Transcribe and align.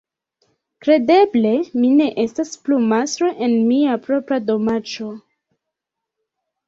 Kredeble, 0.85 1.51
mi 1.83 1.91
ne 1.99 2.07
estas 2.25 2.55
plu 2.63 2.79
mastro 2.93 3.31
en 3.49 3.55
mia 3.69 3.99
propra 4.09 4.43
domaĉo! 4.51 5.15